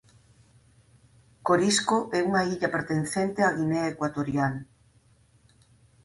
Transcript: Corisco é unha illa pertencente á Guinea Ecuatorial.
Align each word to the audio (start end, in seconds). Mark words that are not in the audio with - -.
Corisco 1.47 1.97
é 2.17 2.19
unha 2.29 2.41
illa 2.53 2.73
pertencente 2.75 3.39
á 3.47 3.49
Guinea 3.57 3.89
Ecuatorial. 3.93 4.53